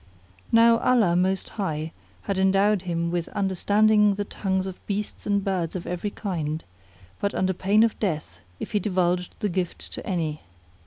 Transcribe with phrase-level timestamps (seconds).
[0.51, 1.91] Now Allah Most High
[2.23, 6.63] had endowed him with understanding the tongues of beasts and birds of every kind,
[7.19, 10.41] but under pain of death if he divulged the gift to any.